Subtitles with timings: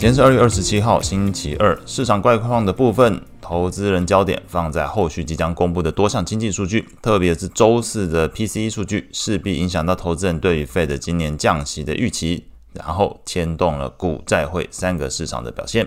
[0.00, 1.78] 今天是二月二十七号，星期二。
[1.84, 12.44] 市场概况的部分，投资人焦点放在后续即将公布的多项经济数据，特别是周四的 PCE 数据，势必影响到投资人对于 Fed 今年降息的预期。
[12.72, 15.86] 然后牵动了股债汇三个市场的表现。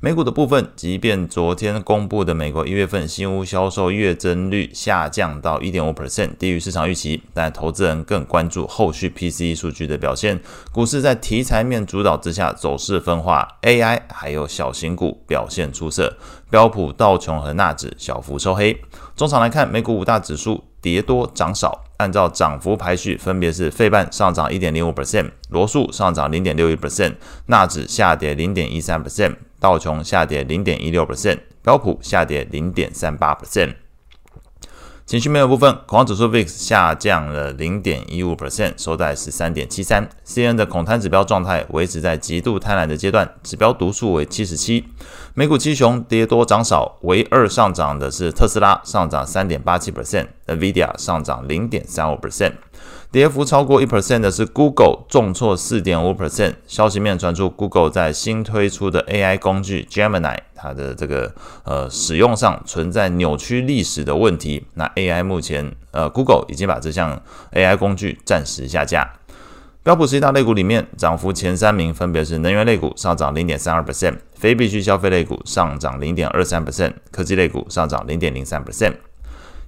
[0.00, 10.40] 美股的部分，即便昨天公布的美国一月份新屋销售月增率下降到一点五 percent，低于市场预期，但投资人更关注后续 PCE 数据的表现。
[10.72, 16.16] 股市在题材面主导之下，走势分化，AI 还有小型股表现出色。
[16.48, 18.76] 标普、道琼和纳指小幅收黑。
[19.14, 21.84] 中场来看，美股五大指数跌多涨少。
[22.00, 33.74] 按照涨幅排序，分别是费半上涨一点零五 percent，罗素上涨零点六一 percent，纳指下跌零点一三 percent，道琼下跌零点一六 percent，标普下跌零点三八 percent。
[35.10, 40.08] 情绪面的部分，恐慌指数 VIX 下降了零点一五 percent，收在十三点七三。
[40.24, 44.84] CN 的恐贪指标状态维持在极度贪婪的阶段，指标读数为七十七。
[45.34, 52.52] 美股七雄跌多涨少，唯二上涨的是特斯拉，上涨三点八七 percent，NVIDIA 上涨零点三五 percent。
[53.12, 56.54] 跌幅超过一 percent 的是 Google，重挫四点五 percent。
[56.68, 64.64] 消息面传出，Google 在新推出的 AI 工具 Gemini，它的这个呃使用上存在扭曲历史的问题。
[64.74, 67.20] 那 AI 目前呃 Google 已经把这项
[67.52, 69.14] AI 工具暂时下架。
[69.82, 78.92] 标普十大类股里面，涨幅前三名分别是能源类股上涨零点三二 percent，非必需消费类股上涨零点二三 percent，科技类股上涨零点零三 percent。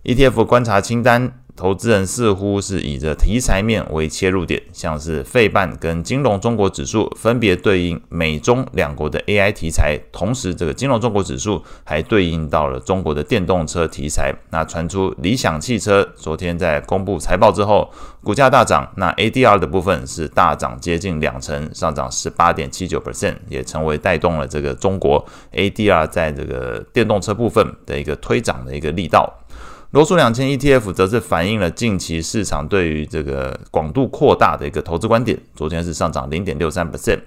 [0.05, 1.42] ETF 观察清单。
[1.55, 14.35] 投资人似乎是以着题材面为切入点，像是费半跟金融中国指数分别对应美中两国的 AI 题材，同时这个金融中国指数还对应到了中国的电动车题材。
[14.51, 17.91] 那传出理想汽车昨天在公布财报之后，
[18.25, 29.39] 股价大涨，那 ADR 的部分是大涨接近两成，上涨十八点七九 percent，也成为带动了这个中国 ADR 在这个电动车部分的一个推涨的一个力道。
[29.93, 35.39] 罗素两千 ETF 则是反映了近期市场对于这个广度扩大的一个投资观点。
[35.55, 37.19] 昨天是上涨零点六三 percent。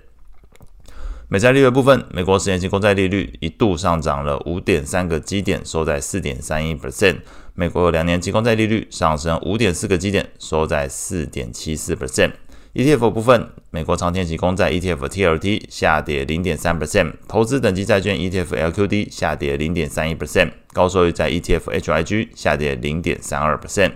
[1.28, 7.18] 美债利率部分，美国十年期公债利率一度上涨了五点三个基点，收在四点三一 percent。
[7.53, 12.32] 美国两年期公债利率上升五点四个基点，收在四点七四 percent。
[12.74, 23.94] ETF 部分，美国长天期公债 ETF TLT 下跌零点三 percent，投资等级债券 ETF LQD 下跌零点三一 percent，高收益债 ETF HYG 下跌零点三二 percent。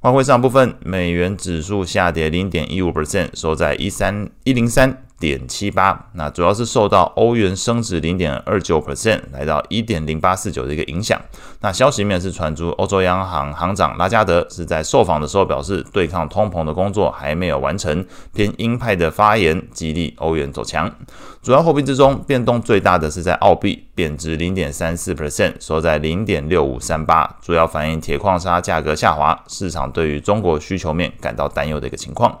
[0.00, 5.04] 外汇上部分，美元指数下跌零点一五 percent，收在一三一零三。
[5.24, 11.18] 点七八，那主要是受到欧元升值零点二九 percent，来到一点零八四九的一个影响。
[11.60, 18.04] 那消息面是传出，欧洲央行行长拉加德是在受访的时候表示，对抗通膨的工作还没有完成，
[18.34, 20.94] 偏鹰派的发言激励欧元走强。
[21.42, 32.38] 主要货币之中，变动最大的是在澳币贬值零点三四 percent，收在零点六五三八，主要反映铁矿砂价格下滑，市场对于中国需求面感到担忧的一个情况。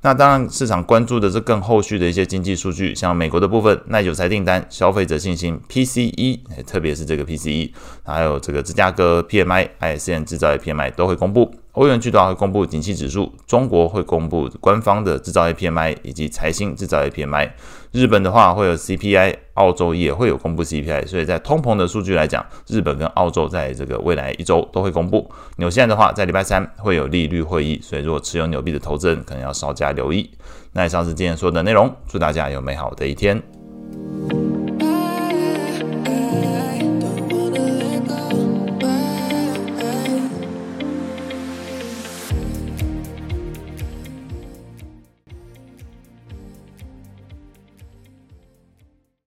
[0.00, 7.72] 那当然，市场关注的是更后续的一些经济数据，像美国的部分耐久财订单、消费者信心 PCE，特别是这个 PCE，
[8.04, 11.52] 还有这个芝加哥 PMI、ISM 制造业 PMI 都会公布。
[11.78, 17.48] 欧元区的话会公布景气指数，中国会公布官方的制造业 PMI 以及财新制造业 PMI。
[17.92, 21.06] 日本的话会有 CPI，澳洲也会有公布 CPI。
[21.06, 25.30] 所以在通膨的数据来讲，日本跟澳洲在这个未来一周都会公布。
[25.58, 30.28] 纽西兰的话，在礼拜三会有利率会议，所以如果持有纽币的投资人可能要稍加留意。
[30.72, 33.40] 那以上是今天说的内容，祝大家有美好的一天。